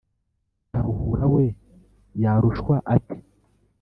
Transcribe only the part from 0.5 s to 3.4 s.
Karuhura we yarushwa ate